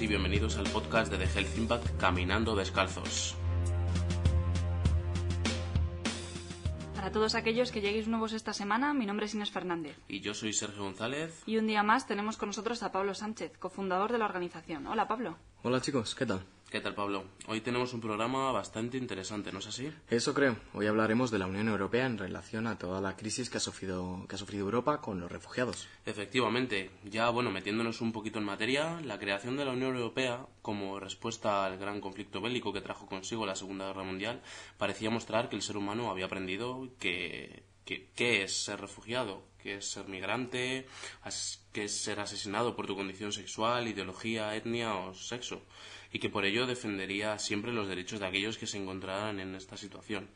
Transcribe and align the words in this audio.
y 0.00 0.06
bienvenidos 0.06 0.56
al 0.56 0.68
podcast 0.70 1.10
de 1.10 1.18
The 1.18 1.38
Health 1.38 1.58
Impact 1.58 1.96
Caminando 1.98 2.54
Descalzos. 2.54 3.34
Para 6.94 7.10
todos 7.10 7.34
aquellos 7.34 7.72
que 7.72 7.80
lleguéis 7.80 8.06
nuevos 8.06 8.32
esta 8.32 8.52
semana, 8.52 8.94
mi 8.94 9.06
nombre 9.06 9.26
es 9.26 9.34
Inés 9.34 9.50
Fernández. 9.50 9.96
Y 10.06 10.20
yo 10.20 10.34
soy 10.34 10.52
Sergio 10.52 10.84
González. 10.84 11.42
Y 11.46 11.56
un 11.56 11.66
día 11.66 11.82
más 11.82 12.06
tenemos 12.06 12.36
con 12.36 12.50
nosotros 12.50 12.82
a 12.82 12.92
Pablo 12.92 13.14
Sánchez, 13.14 13.58
cofundador 13.58 14.12
de 14.12 14.18
la 14.18 14.26
organización. 14.26 14.86
Hola, 14.86 15.08
Pablo. 15.08 15.36
Hola 15.62 15.80
chicos, 15.80 16.14
¿qué 16.14 16.26
tal? 16.26 16.44
¿Qué 16.70 16.82
tal, 16.82 16.94
Pablo? 16.94 17.24
Hoy 17.46 17.62
tenemos 17.62 17.94
un 17.94 18.02
programa 18.02 18.52
bastante 18.52 18.98
interesante, 18.98 19.52
¿no 19.52 19.60
es 19.60 19.68
así? 19.68 19.90
Eso 20.10 20.34
creo. 20.34 20.56
Hoy 20.74 20.86
hablaremos 20.86 21.30
de 21.30 21.38
la 21.38 21.46
Unión 21.46 21.66
Europea 21.68 22.04
en 22.04 22.18
relación 22.18 22.66
a 22.66 22.76
toda 22.76 23.00
la 23.00 23.16
crisis 23.16 23.48
que 23.48 23.56
ha 23.56 23.60
sufrido, 23.60 24.26
que 24.28 24.34
ha 24.34 24.38
sufrido 24.38 24.66
Europa 24.66 25.00
con 25.00 25.18
los 25.18 25.32
refugiados. 25.32 25.88
Efectivamente. 26.04 26.90
Ya, 27.04 27.30
bueno, 27.30 27.50
metiéndonos 27.50 28.02
un 28.02 28.12
poquito 28.12 28.38
en 28.38 28.44
materia, 28.44 29.00
la 29.00 29.18
creación 29.18 29.56
de 29.56 29.64
la 29.64 29.72
Unión 29.72 29.96
Europea 29.96 30.44
como 30.60 31.00
respuesta 31.00 31.64
al 31.64 31.78
gran 31.78 32.02
conflicto 32.02 32.42
bélico 32.42 32.74
que 32.74 32.82
trajo 32.82 33.06
consigo 33.06 33.46
la 33.46 33.56
Segunda 33.56 33.86
Guerra 33.86 34.04
Mundial 34.04 34.42
parecía 34.76 35.08
mostrar 35.08 35.48
que 35.48 35.56
el 35.56 35.62
ser 35.62 35.78
humano 35.78 36.10
había 36.10 36.26
aprendido 36.26 36.90
que 36.98 37.62
qué 37.88 38.42
es 38.42 38.64
ser 38.64 38.80
refugiado, 38.80 39.42
qué 39.62 39.76
es 39.76 39.90
ser 39.90 40.08
migrante, 40.08 40.86
qué 41.72 41.84
es 41.84 42.00
ser 42.00 42.20
asesinado 42.20 42.76
por 42.76 42.86
tu 42.86 42.94
condición 42.94 43.32
sexual, 43.32 43.88
ideología, 43.88 44.54
etnia 44.54 44.94
o 44.94 45.14
sexo 45.14 45.62
y 46.12 46.18
que 46.18 46.30
por 46.30 46.44
ello 46.44 46.66
defendería 46.66 47.38
siempre 47.38 47.72
los 47.72 47.88
derechos 47.88 48.20
de 48.20 48.26
aquellos 48.26 48.58
que 48.58 48.66
se 48.66 48.78
encontraran 48.78 49.40
en 49.40 49.54
esta 49.54 49.76
situación. 49.76 50.28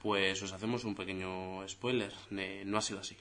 Pues 0.00 0.42
os 0.42 0.52
hacemos 0.52 0.84
un 0.84 0.94
pequeño 0.94 1.66
spoiler, 1.68 2.12
no 2.30 2.78
ha 2.78 2.82
sido 2.82 3.00
así. 3.00 3.16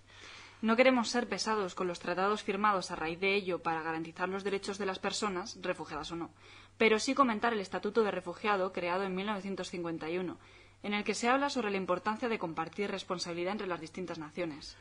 No 0.62 0.78
queremos 0.78 1.10
ser 1.10 1.28
pesados 1.28 1.76
con 1.76 1.88
los 1.88 2.00
tratados 2.00 2.42
firmados 2.42 2.90
a 2.90 2.96
raíz 2.96 3.20
de 3.20 3.36
ello 3.36 3.62
para 3.62 3.82
garantizar 3.82 4.30
los 4.30 4.46
derechos 4.46 4.78
de 4.78 4.86
las 4.86 4.98
personas, 4.98 5.58
refugiadas 5.62 6.12
o 6.12 6.16
no, 6.16 6.32
pero 6.78 7.00
sí 7.00 7.14
comentar 7.14 7.52
el 7.52 7.60
Estatuto 7.60 8.02
de 8.02 8.12
Refugiado 8.12 8.72
creado 8.72 9.04
en 9.04 9.14
1951, 9.14 10.40
en 10.84 10.94
el 10.94 11.04
que 11.04 11.16
se 11.16 11.30
habla 11.30 11.50
sobre 11.50 11.72
la 11.72 11.78
importancia 11.78 12.30
de 12.30 12.38
compartir 12.38 12.92
responsabilidad 12.92 13.54
entre 13.54 13.68
las 13.68 13.82
distintas 13.82 14.20
naciones. 14.20 14.78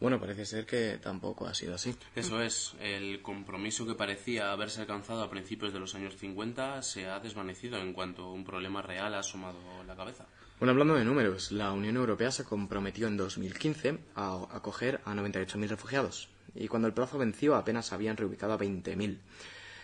Bueno, 0.00 0.18
parece 0.18 0.44
ser 0.46 0.66
que 0.66 0.98
tampoco 1.00 1.46
ha 1.46 1.54
sido 1.54 1.76
así. 1.76 1.94
Eso 2.16 2.42
es. 2.42 2.74
El 2.80 3.22
compromiso 3.22 3.86
que 3.86 3.94
parecía 3.94 4.50
haberse 4.50 4.80
alcanzado 4.80 5.22
a 5.22 5.30
principios 5.30 5.72
de 5.72 5.78
los 5.78 5.94
años 5.94 6.16
50 6.16 6.82
se 6.82 7.06
ha 7.06 7.20
desvanecido 7.20 7.78
en 7.78 7.92
cuanto 7.92 8.32
un 8.32 8.42
problema 8.42 8.82
real 8.82 9.14
ha 9.14 9.20
asomado 9.20 9.60
la 9.86 9.94
cabeza. 9.94 10.26
Bueno, 10.58 10.72
hablando 10.72 10.94
de 10.94 11.04
números, 11.04 11.52
la 11.52 11.70
Unión 11.70 11.96
Europea 11.96 12.32
se 12.32 12.44
comprometió 12.44 13.06
en 13.06 13.16
2015 13.16 13.98
a 14.16 14.46
acoger 14.50 15.00
a 15.04 15.14
98.000 15.14 15.68
refugiados 15.68 16.28
y 16.54 16.68
cuando 16.68 16.88
el 16.88 16.94
plazo 16.94 17.18
venció 17.18 17.54
apenas 17.54 17.92
habían 17.92 18.16
reubicado 18.16 18.54
a 18.54 18.58
20.000. 18.58 19.18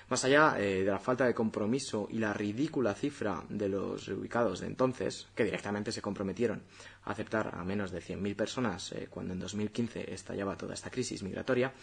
Más 0.09 0.25
allá 0.25 0.55
eh, 0.59 0.85
de 0.85 0.91
la 0.91 0.99
falta 0.99 1.27
de 1.27 1.35
compromiso 1.35 2.09
y 2.11 2.19
la 2.19 2.33
ridícula 2.33 2.95
cifra 2.95 3.45
de 3.51 3.69
los 3.69 4.07
reubicados 4.07 4.61
de 4.61 4.67
entonces, 4.67 5.29
que 5.35 5.45
directamente 5.45 5.93
se 5.93 6.01
comprometieron 6.01 6.63
a 7.05 7.11
aceptar 7.11 7.55
a 7.55 7.63
menos 7.63 7.91
de 7.91 8.01
100.000 8.01 8.35
personas 8.35 8.93
eh, 8.93 9.09
cuando 9.11 9.35
en 9.35 9.41
2015 9.41 10.15
estallaba 10.15 10.57
toda 10.57 10.73
esta 10.73 10.91
crisis 10.91 11.23
migratoria, 11.23 11.75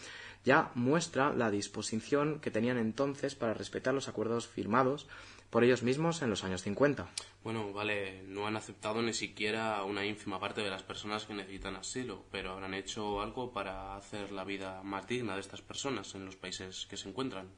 ya 0.44 0.72
muestra 0.74 1.32
la 1.32 1.52
disposición 1.52 2.40
que 2.40 2.50
tenían 2.50 2.78
entonces 2.78 3.36
para 3.36 3.54
respetar 3.54 3.94
los 3.94 4.08
acuerdos 4.08 4.48
firmados 4.48 5.06
por 5.50 5.62
ellos 5.62 5.84
mismos 5.84 6.22
en 6.22 6.30
los 6.30 6.42
años 6.42 6.62
50. 6.62 7.08
Bueno, 7.44 7.72
vale, 7.72 8.24
no 8.26 8.48
han 8.48 8.56
aceptado 8.56 9.02
ni 9.02 9.14
siquiera 9.14 9.84
una 9.84 10.04
ínfima 10.04 10.40
parte 10.40 10.62
de 10.62 10.70
las 10.70 10.82
personas 10.82 11.26
que 11.26 11.34
necesitan 11.34 11.76
asilo, 11.76 12.24
pero 12.32 12.52
habrán 12.52 12.74
hecho 12.74 13.20
algo 13.20 13.52
para 13.52 13.96
hacer 13.96 14.32
la 14.32 14.42
vida 14.42 14.82
más 14.82 15.06
digna 15.06 15.34
de 15.34 15.40
estas 15.40 15.62
personas 15.62 16.14
en 16.16 16.24
los 16.24 16.34
países 16.34 16.86
que 16.90 16.96
se 16.96 17.08
encuentran. 17.08 17.48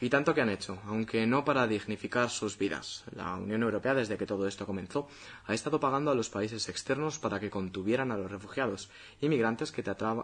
Y 0.00 0.10
tanto 0.10 0.32
que 0.32 0.40
han 0.40 0.50
hecho, 0.50 0.78
aunque 0.86 1.26
no 1.26 1.44
para 1.44 1.66
dignificar 1.66 2.30
sus 2.30 2.56
vidas. 2.56 3.04
La 3.16 3.34
Unión 3.34 3.62
Europea, 3.64 3.94
desde 3.94 4.16
que 4.16 4.26
todo 4.26 4.46
esto 4.46 4.64
comenzó, 4.64 5.08
ha 5.46 5.54
estado 5.54 5.80
pagando 5.80 6.12
a 6.12 6.14
los 6.14 6.30
países 6.30 6.68
externos 6.68 7.18
para 7.18 7.40
que 7.40 7.50
contuvieran 7.50 8.12
a 8.12 8.16
los 8.16 8.30
refugiados, 8.30 8.90
inmigrantes 9.20 9.72
que, 9.72 9.82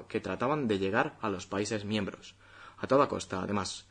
que 0.09 0.21
trataban 0.21 0.69
de 0.69 0.79
llegar 0.79 1.17
a 1.21 1.29
los 1.29 1.47
países 1.47 1.85
miembros. 1.85 2.35
A 2.79 2.87
toda 2.87 3.09
costa, 3.09 3.43
además. 3.43 3.87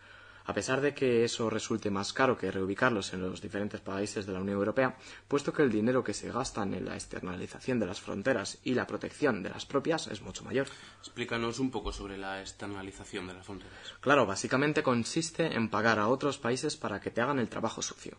A 0.45 0.53
pesar 0.53 0.81
de 0.81 0.93
que 0.93 1.23
eso 1.23 1.49
resulte 1.49 1.89
más 1.89 2.11
caro 2.11 2.37
que 2.37 2.51
reubicarlos 2.51 3.13
en 3.13 3.21
los 3.21 3.41
diferentes 3.41 3.79
países 3.79 4.25
de 4.25 4.33
la 4.33 4.41
Unión 4.41 4.57
Europea, 4.57 4.97
puesto 5.27 5.53
que 5.53 5.63
el 5.63 5.71
dinero 5.71 6.03
que 6.03 6.13
se 6.13 6.31
gastan 6.31 6.73
en 6.73 6.85
la 6.85 6.95
externalización 6.95 7.79
de 7.79 7.85
las 7.85 8.01
fronteras 8.01 8.59
y 8.63 8.73
la 8.73 8.85
protección 8.85 9.41
de 9.41 9.49
las 9.49 9.65
propias 9.65 10.07
es 10.07 10.21
mucho 10.21 10.43
mayor. 10.43 10.67
Explícanos 10.99 11.59
un 11.59 11.71
poco 11.71 11.93
sobre 11.93 12.17
la 12.17 12.41
externalización 12.41 13.27
de 13.27 13.35
las 13.35 13.45
fronteras. 13.45 13.73
Claro, 14.01 14.25
básicamente 14.25 14.83
consiste 14.83 15.55
en 15.55 15.69
pagar 15.69 15.99
a 15.99 16.07
otros 16.07 16.37
países 16.37 16.75
para 16.75 16.99
que 16.99 17.11
te 17.11 17.21
hagan 17.21 17.39
el 17.39 17.49
trabajo 17.49 17.81
sucio, 17.81 18.17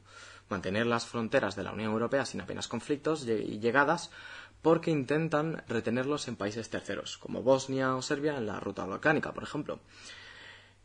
mantener 0.49 0.87
las 0.87 1.07
fronteras 1.07 1.57
de 1.57 1.65
la 1.65 1.73
Unión 1.73 1.93
Europea 1.93 2.25
sin 2.25 2.41
apenas 2.41 2.69
conflictos 2.69 3.27
y 3.27 3.59
llegadas 3.59 4.11
porque 4.63 4.91
intentan 4.91 5.63
retenerlos 5.69 6.27
en 6.27 6.37
países 6.37 6.71
terceros, 6.71 7.19
como 7.19 7.43
Bosnia 7.43 7.95
o 7.97 8.01
Serbia 8.01 8.39
en 8.39 8.47
la 8.47 8.61
ruta 8.61 8.87
balcánica, 8.87 9.33
por 9.34 9.43
ejemplo. 9.43 9.79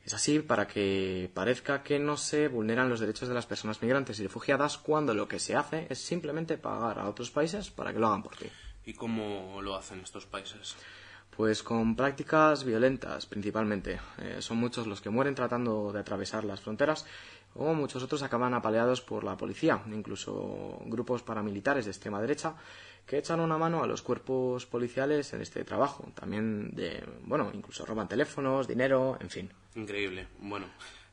Es 0.06 0.14
así 0.14 0.40
para 0.40 0.68
que 0.68 1.30
parezca 1.34 1.84
que 1.84 2.00
no 2.00 2.18
se 2.18 2.48
vulneran 2.48 2.90
los 2.90 3.00
derechos 3.00 3.28
de 3.28 3.36
las 3.36 3.46
personas 3.46 3.82
migrantes 3.82 4.20
y 4.20 4.24
refugiadas 4.24 4.78
cuando 4.78 5.14
lo 5.14 5.28
que 5.28 5.40
se 5.40 5.56
hace 5.56 5.88
es 5.90 6.00
simplemente 6.00 6.58
pagar 6.58 7.00
a 7.00 7.10
otros 7.10 7.32
países 7.32 7.70
para 7.70 7.94
que 7.94 8.00
lo 8.00 8.08
hagan 8.08 8.24
por 8.24 8.36
ti. 8.36 8.48
¿Y 8.86 8.94
cómo 8.94 9.62
lo 9.62 9.76
hacen 9.76 10.00
estos 10.00 10.26
países? 10.26 10.76
Pues 11.36 11.62
con 11.62 11.96
prácticas 11.96 12.64
violentas 12.64 13.26
principalmente. 13.26 14.00
Eh, 14.18 14.38
son 14.40 14.58
muchos 14.58 14.88
los 14.88 15.00
que 15.00 15.10
mueren 15.10 15.36
tratando 15.36 15.92
de 15.94 16.00
atravesar 16.00 16.44
las 16.44 16.60
fronteras 16.60 17.06
o 17.56 17.74
muchos 17.74 18.04
otros 18.04 18.24
acaban 18.24 18.54
apaleados 18.54 19.02
por 19.02 19.24
la 19.24 19.38
policía, 19.38 19.82
incluso 19.88 20.80
grupos 20.86 21.24
paramilitares 21.24 21.86
de 21.86 21.92
extrema 21.92 22.22
derecha 22.22 22.56
que 23.10 23.18
echan 23.18 23.40
una 23.40 23.58
mano 23.58 23.82
a 23.82 23.88
los 23.88 24.04
cuerpos 24.04 24.68
policiales 24.68 25.34
en 25.34 25.42
este 25.42 25.64
trabajo. 25.64 26.12
También 26.14 26.70
de, 26.76 27.04
bueno, 27.24 27.50
incluso 27.52 27.84
roban 27.84 28.08
teléfonos, 28.08 28.68
dinero, 28.68 29.18
en 29.20 29.32
fin. 29.32 29.50
Increíble. 29.74 30.28
Bueno, 30.38 30.68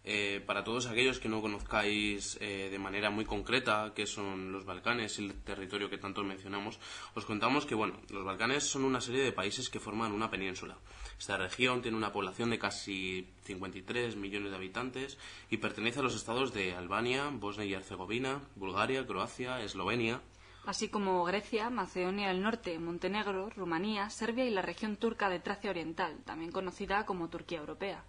eh, 0.04 0.42
para 0.44 0.62
todos 0.62 0.88
aquellos 0.88 1.18
que 1.18 1.30
no 1.30 1.40
conozcáis 1.40 2.36
eh, 2.42 2.68
de 2.70 2.78
manera 2.78 3.08
muy 3.08 3.24
concreta 3.24 3.92
qué 3.94 4.06
son 4.06 4.52
los 4.52 4.66
Balcanes 4.66 5.18
y 5.18 5.24
el 5.24 5.42
territorio 5.42 5.88
que 5.88 5.96
tanto 5.96 6.22
mencionamos, 6.22 6.78
os 7.14 7.24
contamos 7.24 7.64
que 7.64 7.74
bueno, 7.74 7.98
los 8.10 8.26
Balcanes 8.26 8.64
son 8.64 8.84
una 8.84 9.00
serie 9.00 9.24
de 9.24 9.32
países 9.32 9.70
que 9.70 9.80
forman 9.80 10.12
una 10.12 10.30
península. 10.30 10.76
Esta 11.18 11.38
región 11.38 11.80
tiene 11.80 11.96
una 11.96 12.12
población 12.12 12.50
de 12.50 12.58
casi 12.58 13.26
53 13.44 14.16
millones 14.16 14.50
de 14.50 14.56
habitantes 14.56 15.16
y 15.48 15.56
pertenece 15.56 16.00
a 16.00 16.02
los 16.02 16.14
estados 16.14 16.52
de 16.52 16.74
Albania, 16.74 17.30
Bosnia 17.32 17.64
y 17.64 17.72
Herzegovina, 17.72 18.42
Bulgaria, 18.54 19.06
Croacia, 19.06 19.62
Eslovenia, 19.62 20.20
así 20.66 20.88
como 20.88 21.24
Grecia, 21.24 21.70
Macedonia 21.70 22.28
del 22.28 22.42
Norte, 22.42 22.78
Montenegro, 22.78 23.50
Rumanía, 23.50 24.10
Serbia 24.10 24.44
y 24.44 24.50
la 24.50 24.62
región 24.62 24.96
turca 24.96 25.28
de 25.28 25.38
Tracia 25.38 25.70
Oriental, 25.70 26.16
también 26.24 26.52
conocida 26.52 27.06
como 27.06 27.28
Turquía 27.28 27.58
Europea. 27.58 28.04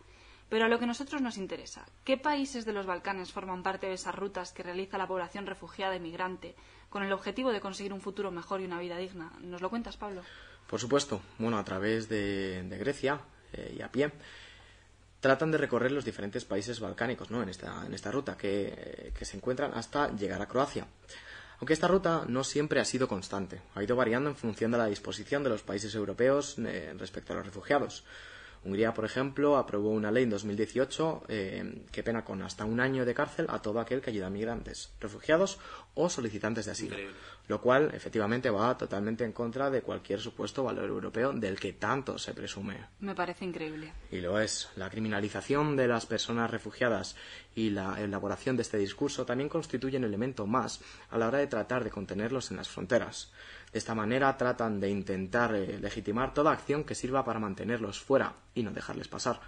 Pero 0.49 0.65
a 0.65 0.67
lo 0.67 0.79
que 0.79 0.85
a 0.85 0.87
nosotros 0.87 1.21
nos 1.21 1.37
interesa, 1.37 1.85
¿qué 2.03 2.17
países 2.17 2.65
de 2.65 2.73
los 2.73 2.85
Balcanes 2.85 3.31
forman 3.31 3.63
parte 3.63 3.87
de 3.87 3.93
esas 3.93 4.15
rutas 4.15 4.53
que 4.53 4.63
realiza 4.63 4.97
la 4.97 5.07
población 5.07 5.45
refugiada 5.45 5.95
y 5.95 5.99
migrante 5.99 6.55
con 6.89 7.03
el 7.03 7.11
objetivo 7.11 7.51
de 7.51 7.59
conseguir 7.59 7.93
un 7.93 8.01
futuro 8.01 8.31
mejor 8.31 8.61
y 8.61 8.65
una 8.65 8.79
vida 8.79 8.97
digna? 8.97 9.31
¿Nos 9.41 9.61
lo 9.61 9.69
cuentas, 9.69 9.97
Pablo? 9.97 10.21
Por 10.67 10.79
supuesto. 10.79 11.21
Bueno, 11.37 11.57
a 11.57 11.63
través 11.63 12.09
de, 12.09 12.65
Grecia 12.79 13.19
eh, 13.53 13.75
y 13.77 13.81
a 13.81 13.91
pie 13.91 14.11
tratan 15.19 15.51
de 15.51 15.57
recorrer 15.57 15.91
los 15.91 16.05
diferentes 16.05 16.45
países 16.45 16.79
balcánicos 16.79 17.29
¿no? 17.29 17.43
en, 17.43 17.49
esta, 17.49 18.11
ruta 18.11 18.37
que, 18.37 19.11
que 19.17 19.25
se 19.25 19.35
encuentran 19.35 19.73
hasta 19.73 20.15
llegar 20.15 20.41
a 20.41 20.47
Croacia. 20.47 20.87
Aunque 21.59 21.73
esta 21.73 21.87
ruta 21.87 22.25
no 22.27 22.43
siempre 22.43 22.79
ha 22.79 22.85
sido 22.85 23.07
constante, 23.07 23.61
ha 23.73 23.83
ido 23.83 23.95
variando 23.95 24.29
en 24.29 24.35
función 24.35 24.71
de 24.71 24.77
la 24.77 24.85
disposición 24.85 25.43
de 25.43 25.49
los 25.49 25.63
países 25.63 25.95
europeos 25.95 26.55
eh, 26.59 26.93
respecto 26.97 27.33
a 27.33 27.37
los 27.37 27.45
refugiados. 27.45 28.03
Hungría, 28.67 28.93
por 28.93 29.05
ejemplo, 29.05 29.55
aprobó 29.55 29.91
una 29.91 30.11
ley 30.11 30.23
en 30.23 30.29
2018 30.29 31.23
eh, 31.29 31.85
que 31.89 32.03
pena 32.03 32.25
con 32.25 32.41
hasta 32.41 32.65
un 32.65 32.81
año 32.81 33.05
de 33.05 33.13
cárcel 33.13 33.45
a 33.47 33.61
todo 33.61 33.79
aquel 33.79 34.01
que 34.01 34.09
ayuda 34.09 34.27
a 34.27 34.29
migrantes, 34.29 34.91
refugiados 34.99 35.57
o 35.93 36.09
solicitantes 36.09 36.65
de 36.65 36.71
asilo, 36.73 36.97
lo 37.47 37.61
cual 37.61 37.91
efectivamente 37.93 38.49
va 38.49 38.77
totalmente 38.77 39.23
en 39.23 39.31
contra 39.31 39.69
de 39.69 39.83
cualquier 39.83 40.19
supuesto 40.19 40.65
valor 40.65 40.89
europeo 40.89 41.31
del 41.31 41.57
que 41.57 41.73
tanto 41.73 42.17
se 42.17 42.33
presume. 42.33 42.87
Me 42.99 43.15
parece 43.15 43.45
increíble. 43.45 43.93
Y 44.11 44.19
lo 44.19 44.37
es. 44.37 44.67
La 44.75 44.89
criminalización 44.89 45.77
de 45.77 45.87
las 45.87 46.05
personas 46.05 46.51
refugiadas 46.51 47.15
y 47.55 47.69
la 47.69 48.01
elaboración 48.01 48.57
de 48.57 48.63
este 48.63 48.77
discurso 48.77 49.25
también 49.25 49.47
constituyen 49.47 50.03
elemento 50.03 50.45
más 50.45 50.81
a 51.09 51.17
la 51.17 51.29
hora 51.29 51.37
de 51.37 51.47
tratar 51.47 51.85
de 51.85 51.89
contenerlos 51.89 52.51
en 52.51 52.57
las 52.57 52.67
fronteras. 52.67 53.31
De 53.71 53.79
esta 53.79 53.95
manera 53.95 54.35
tratan 54.37 54.79
de 54.79 54.89
intentar 54.89 55.53
eh, 55.55 55.77
legitimar 55.79 56.33
toda 56.33 56.51
acción 56.51 56.83
que 56.83 56.95
sirva 56.95 57.25
para 57.25 57.39
mantenerlos 57.39 57.99
fuera 57.99 58.33
y 58.53 58.63
no 58.63 58.71
dejarles 58.71 59.07
pasar. 59.07 59.39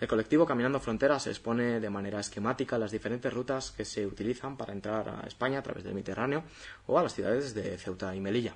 El 0.00 0.06
colectivo 0.06 0.46
Caminando 0.46 0.78
Fronteras 0.78 1.26
expone 1.26 1.80
de 1.80 1.90
manera 1.90 2.20
esquemática 2.20 2.78
las 2.78 2.92
diferentes 2.92 3.32
rutas 3.32 3.72
que 3.72 3.84
se 3.84 4.06
utilizan 4.06 4.56
para 4.56 4.72
entrar 4.72 5.08
a 5.08 5.26
España 5.26 5.58
a 5.58 5.62
través 5.62 5.82
del 5.82 5.94
Mediterráneo 5.94 6.44
o 6.86 6.98
a 6.98 7.02
las 7.02 7.14
ciudades 7.14 7.52
de 7.52 7.76
Ceuta 7.78 8.14
y 8.14 8.20
Melilla. 8.20 8.54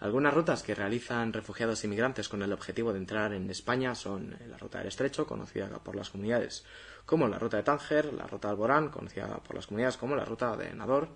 Algunas 0.00 0.32
rutas 0.32 0.62
que 0.62 0.74
realizan 0.74 1.34
refugiados 1.34 1.84
inmigrantes 1.84 2.30
con 2.30 2.40
el 2.40 2.54
objetivo 2.54 2.94
de 2.94 2.98
entrar 2.98 3.34
en 3.34 3.50
España 3.50 3.94
son 3.94 4.34
la 4.48 4.56
ruta 4.56 4.78
del 4.78 4.88
Estrecho, 4.88 5.26
conocida 5.26 5.68
por 5.80 5.94
las 5.94 6.08
comunidades 6.08 6.64
como 7.04 7.28
la 7.28 7.38
ruta 7.38 7.58
de 7.58 7.64
Tánger, 7.64 8.14
la 8.14 8.26
ruta 8.26 8.48
de 8.48 8.52
Alborán, 8.52 8.88
conocida 8.88 9.26
por 9.38 9.56
las 9.56 9.66
comunidades 9.66 9.98
como 9.98 10.16
la 10.16 10.24
ruta 10.24 10.56
de 10.56 10.72
Nador. 10.72 11.08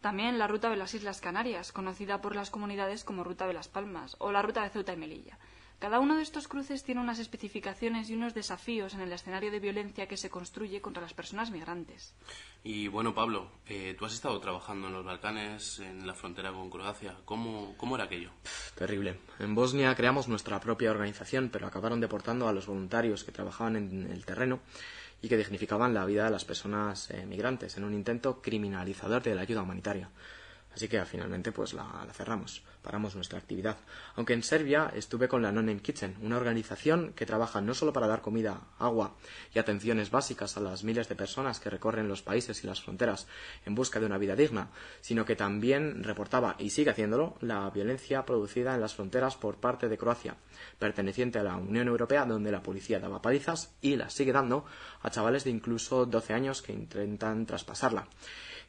También 0.00 0.38
la 0.38 0.46
ruta 0.46 0.70
de 0.70 0.76
las 0.76 0.94
Islas 0.94 1.20
Canarias, 1.20 1.72
conocida 1.72 2.20
por 2.20 2.36
las 2.36 2.50
comunidades 2.50 3.04
como 3.04 3.24
ruta 3.24 3.46
de 3.46 3.54
las 3.54 3.68
Palmas, 3.68 4.16
o 4.18 4.30
la 4.30 4.42
ruta 4.42 4.62
de 4.62 4.70
Ceuta 4.70 4.92
y 4.92 4.96
Melilla. 4.96 5.38
Cada 5.78 6.00
uno 6.00 6.16
de 6.16 6.22
estos 6.22 6.48
cruces 6.48 6.82
tiene 6.82 7.00
unas 7.00 7.20
especificaciones 7.20 8.10
y 8.10 8.14
unos 8.16 8.34
desafíos 8.34 8.94
en 8.94 9.00
el 9.00 9.12
escenario 9.12 9.52
de 9.52 9.60
violencia 9.60 10.08
que 10.08 10.16
se 10.16 10.28
construye 10.28 10.80
contra 10.80 11.02
las 11.02 11.14
personas 11.14 11.52
migrantes. 11.52 12.16
Y 12.64 12.88
bueno, 12.88 13.14
Pablo, 13.14 13.48
eh, 13.66 13.94
tú 13.96 14.04
has 14.04 14.12
estado 14.12 14.40
trabajando 14.40 14.88
en 14.88 14.94
los 14.94 15.04
Balcanes, 15.04 15.78
en 15.78 16.04
la 16.04 16.14
frontera 16.14 16.52
con 16.52 16.68
Croacia. 16.68 17.14
¿Cómo, 17.24 17.76
¿Cómo 17.76 17.94
era 17.94 18.06
aquello? 18.06 18.30
Terrible. 18.74 19.20
En 19.38 19.54
Bosnia 19.54 19.94
creamos 19.94 20.26
nuestra 20.26 20.58
propia 20.58 20.90
organización, 20.90 21.48
pero 21.48 21.68
acabaron 21.68 22.00
deportando 22.00 22.48
a 22.48 22.52
los 22.52 22.66
voluntarios 22.66 23.22
que 23.22 23.30
trabajaban 23.30 23.76
en 23.76 24.10
el 24.10 24.24
terreno 24.24 24.58
y 25.20 25.28
que 25.28 25.36
dignificaban 25.36 25.94
la 25.94 26.04
vida 26.04 26.24
de 26.24 26.30
las 26.30 26.44
personas 26.44 27.10
eh, 27.10 27.26
migrantes 27.26 27.76
en 27.76 27.84
un 27.84 27.94
intento 27.94 28.40
criminalizador 28.40 29.22
de 29.22 29.34
la 29.34 29.42
ayuda 29.42 29.62
humanitaria. 29.62 30.10
Así 30.78 30.86
que 30.86 31.04
finalmente 31.06 31.50
pues 31.50 31.72
la, 31.74 32.06
cerramos, 32.12 32.62
paramos 32.82 33.16
nuestra 33.16 33.36
actividad. 33.36 33.78
Aunque 34.14 34.32
en 34.32 34.44
Serbia 34.44 34.92
estuve 34.94 35.26
con 35.26 35.42
la 35.42 35.50
Non 35.50 35.80
Kitchen, 35.80 36.14
una 36.22 36.36
organización 36.36 37.14
que 37.14 37.26
trabaja 37.26 37.60
no 37.60 37.74
solo 37.74 37.92
para 37.92 38.06
dar 38.06 38.22
comida, 38.22 38.60
agua 38.78 39.16
y 39.52 39.58
atenciones 39.58 40.12
básicas 40.12 40.56
a 40.56 40.60
las 40.60 40.84
miles 40.84 41.08
de 41.08 41.16
personas 41.16 41.58
que 41.58 41.68
recorren 41.68 42.06
los 42.06 42.22
países 42.22 42.62
y 42.62 42.68
las 42.68 42.80
fronteras 42.80 43.26
en 43.66 43.74
busca 43.74 43.98
de 43.98 44.06
una 44.06 44.18
vida 44.18 44.36
digna, 44.36 44.70
sino 45.00 45.24
que 45.24 45.34
también 45.34 46.04
reportaba, 46.04 46.54
y 46.60 46.70
sigue 46.70 46.92
haciéndolo, 46.92 47.34
la 47.40 47.68
violencia 47.70 48.24
producida 48.24 48.76
en 48.76 48.80
las 48.80 48.94
fronteras 48.94 49.34
por 49.34 49.56
parte 49.56 49.88
de 49.88 49.98
Croacia, 49.98 50.36
perteneciente 50.78 51.40
a 51.40 51.42
la 51.42 51.56
Unión 51.56 51.88
Europea, 51.88 52.24
donde 52.24 52.52
la 52.52 52.62
policía 52.62 53.00
daba 53.00 53.20
palizas 53.20 53.74
y 53.82 53.96
las 53.96 54.14
sigue 54.14 54.32
dando 54.32 54.64
a 55.02 55.10
chavales 55.10 55.42
de 55.42 55.50
incluso 55.50 56.06
12 56.06 56.34
años 56.34 56.62
que 56.62 56.72
intentan 56.72 57.46
traspasarla 57.46 58.06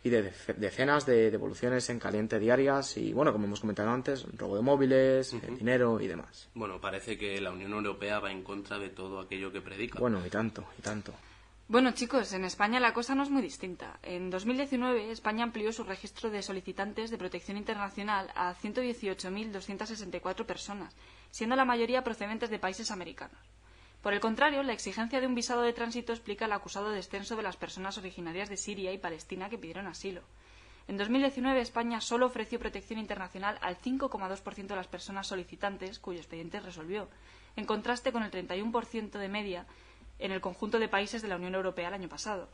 y 0.04 0.10
de 0.10 0.32
decenas 0.58 1.06
de 1.06 1.30
devoluciones 1.30 1.90
en 1.90 2.00
caliente 2.00 2.40
diarias 2.40 2.96
y, 2.98 3.12
bueno, 3.14 3.34
como 3.34 3.46
hemos 3.46 3.60
comentado 3.60 3.90
antes, 3.90 4.26
robo 4.38 4.56
de 4.56 4.62
móviles, 4.62 5.36
dinero 5.58 6.00
y 6.00 6.08
demás. 6.08 6.50
Bueno, 6.54 6.80
parece 6.80 7.18
que 7.18 7.42
la 7.42 7.52
Unión 7.52 7.74
Europea 7.74 8.20
va 8.20 8.32
en 8.32 8.44
contra 8.44 8.80
de 8.80 8.90
todo 8.90 9.20
aquello 9.20 9.52
que 9.52 9.62
predica. 9.62 10.00
Bueno, 10.00 10.26
y 10.26 10.30
tanto, 10.30 10.66
y 10.78 10.82
tanto. 10.82 11.14
Bueno, 11.68 11.92
chicos, 11.92 12.34
en 12.34 12.46
España 12.46 12.80
la 12.80 12.94
cosa 12.94 13.14
no 13.14 13.22
es 13.22 13.30
muy 13.30 13.44
distinta. 13.44 14.00
En 14.02 14.32
2019, 14.32 15.12
España 15.12 15.44
amplió 15.44 15.72
su 15.72 15.84
registro 15.84 16.32
de 16.32 16.42
solicitantes 16.42 17.12
de 17.12 17.18
protección 17.20 17.58
internacional 17.58 18.32
a 18.34 18.56
118.264 18.56 20.46
personas, 20.48 20.96
siendo 21.30 21.56
la 21.56 21.66
mayoría 21.66 22.04
procedentes 22.04 22.50
de 22.50 22.58
países 22.58 22.90
americanos. 22.90 23.38
Por 24.02 24.14
el 24.14 24.22
contrario, 24.22 24.64
la 24.64 24.74
exigencia 24.74 25.20
de 25.20 25.28
un 25.28 25.36
visado 25.36 25.62
de 25.62 25.74
tránsito 25.74 26.14
explica 26.14 26.46
el 26.46 26.54
acusado 26.54 26.90
descenso 26.90 27.36
de 27.36 27.44
las 27.44 27.58
personas 27.58 27.98
originarias 27.98 28.48
de 28.48 28.56
Siria 28.56 28.94
y 28.94 28.98
Palestina 28.98 29.50
que 29.50 29.58
pidieron 29.58 29.88
asilo. 29.88 30.22
En 30.88 30.98
2019, 30.98 31.60
España 31.60 32.00
solo 32.02 32.26
ofreció 32.26 32.60
protección 32.60 32.98
internacional 32.98 33.60
al 33.62 33.78
5,2% 33.78 34.68
de 34.68 34.76
las 34.76 34.88
personas 34.88 35.28
solicitantes 35.28 36.00
cuyo 36.00 36.20
expediente 36.20 36.60
resolvió, 36.62 37.10
en 37.58 37.66
contraste 37.66 38.12
con 38.12 38.24
el 38.24 38.32
31% 38.32 39.12
de 39.12 39.28
media 39.28 39.66
en 40.18 40.32
el 40.32 40.42
conjunto 40.42 40.80
de 40.80 40.88
países 40.88 41.22
de 41.22 41.28
la 41.28 41.36
Unión 41.36 41.56
Europea 41.56 41.90
el 41.90 41.94
año 41.94 42.10
pasado. 42.10 42.50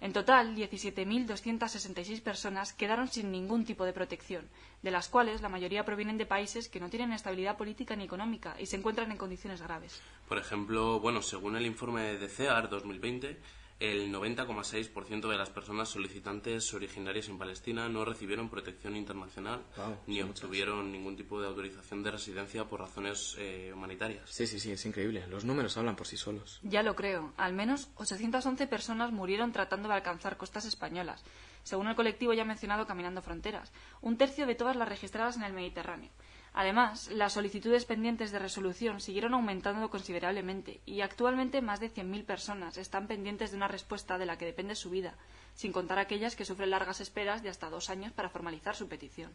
En 0.00 0.14
total, 0.14 0.56
17.266 0.56 2.22
personas 2.22 2.72
quedaron 2.72 3.08
sin 3.08 3.30
ningún 3.30 3.66
tipo 3.66 3.84
de 3.84 3.92
protección, 3.92 4.48
de 4.82 4.90
las 4.90 5.08
cuales 5.08 5.42
la 5.42 5.50
mayoría 5.50 5.84
provienen 5.84 6.16
de 6.16 6.24
países 6.24 6.70
que 6.70 6.80
no 6.80 6.88
tienen 6.88 7.12
estabilidad 7.12 7.58
política 7.58 7.94
ni 7.96 8.04
económica 8.04 8.56
y 8.58 8.64
se 8.64 8.76
encuentran 8.76 9.10
en 9.10 9.18
condiciones 9.18 9.60
graves. 9.60 10.00
Por 10.26 10.38
ejemplo, 10.38 11.00
bueno, 11.00 11.20
según 11.20 11.56
el 11.56 11.66
informe 11.66 12.16
de 12.16 12.28
CEAR 12.28 12.70
2020, 12.70 13.38
el 13.80 14.12
90,6% 14.12 15.28
de 15.28 15.36
las 15.38 15.48
personas 15.48 15.88
solicitantes 15.88 16.72
originarias 16.74 17.28
en 17.28 17.38
Palestina 17.38 17.88
no 17.88 18.04
recibieron 18.04 18.50
protección 18.50 18.94
internacional 18.94 19.62
ni 20.06 20.20
obtuvieron 20.20 20.92
ningún 20.92 21.16
tipo 21.16 21.40
de 21.40 21.48
autorización 21.48 22.02
de 22.02 22.10
residencia 22.10 22.66
por 22.66 22.80
razones 22.80 23.36
eh, 23.38 23.72
humanitarias. 23.74 24.28
Sí, 24.28 24.46
sí, 24.46 24.60
sí, 24.60 24.70
es 24.70 24.84
increíble. 24.84 25.26
Los 25.28 25.44
números 25.44 25.76
hablan 25.78 25.96
por 25.96 26.06
sí 26.06 26.18
solos. 26.18 26.60
Ya 26.62 26.82
lo 26.82 26.94
creo. 26.94 27.32
Al 27.38 27.54
menos 27.54 27.88
811 27.96 28.66
personas 28.66 29.12
murieron 29.12 29.52
tratando 29.52 29.88
de 29.88 29.94
alcanzar 29.94 30.36
costas 30.36 30.66
españolas, 30.66 31.24
según 31.62 31.88
el 31.88 31.96
colectivo 31.96 32.34
ya 32.34 32.44
mencionado 32.44 32.86
Caminando 32.86 33.22
Fronteras, 33.22 33.72
un 34.02 34.18
tercio 34.18 34.46
de 34.46 34.54
todas 34.54 34.76
las 34.76 34.88
registradas 34.88 35.36
en 35.36 35.44
el 35.44 35.54
Mediterráneo. 35.54 36.10
Además, 36.52 37.08
las 37.12 37.34
solicitudes 37.34 37.84
pendientes 37.84 38.32
de 38.32 38.40
resolución 38.40 39.00
siguieron 39.00 39.34
aumentando 39.34 39.88
considerablemente 39.88 40.80
y 40.84 41.00
actualmente 41.00 41.62
más 41.62 41.78
de 41.78 41.92
100.000 41.92 42.24
personas 42.24 42.76
están 42.76 43.06
pendientes 43.06 43.52
de 43.52 43.56
una 43.56 43.68
respuesta 43.68 44.18
de 44.18 44.26
la 44.26 44.36
que 44.36 44.46
depende 44.46 44.74
su 44.74 44.90
vida, 44.90 45.14
sin 45.54 45.72
contar 45.72 45.98
aquellas 45.98 46.34
que 46.34 46.44
sufren 46.44 46.70
largas 46.70 47.00
esperas 47.00 47.42
de 47.42 47.50
hasta 47.50 47.70
dos 47.70 47.88
años 47.88 48.12
para 48.12 48.30
formalizar 48.30 48.74
su 48.74 48.88
petición. 48.88 49.30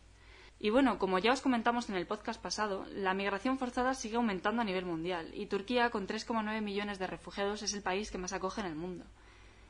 Y 0.59 0.69
bueno, 0.69 0.99
como 0.99 1.19
ya 1.19 1.33
os 1.33 1.41
comentamos 1.41 1.89
en 1.89 1.95
el 1.95 2.07
podcast 2.07 2.41
pasado, 2.41 2.85
la 2.91 3.13
migración 3.13 3.57
forzada 3.57 3.93
sigue 3.93 4.15
aumentando 4.15 4.61
a 4.61 4.65
nivel 4.65 4.85
mundial 4.85 5.29
y 5.33 5.47
Turquía, 5.47 5.89
con 5.89 6.07
3,9 6.07 6.61
millones 6.61 6.99
de 6.99 7.07
refugiados, 7.07 7.61
es 7.61 7.73
el 7.73 7.81
país 7.81 8.11
que 8.11 8.17
más 8.17 8.33
acoge 8.33 8.61
en 8.61 8.67
el 8.67 8.75
mundo. 8.75 9.05